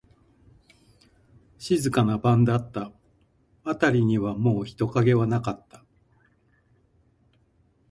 [1.59, 2.91] 静かな晩だった。
[3.63, 5.85] あたりにはもう人影はなかった。